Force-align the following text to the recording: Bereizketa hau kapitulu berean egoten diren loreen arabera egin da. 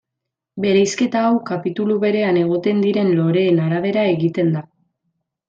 Bereizketa 0.63 1.19
hau 1.27 1.35
kapitulu 1.49 1.97
berean 2.05 2.39
egoten 2.45 2.81
diren 2.87 3.13
loreen 3.21 3.61
arabera 3.67 4.09
egin 4.17 4.53
da. 4.59 4.67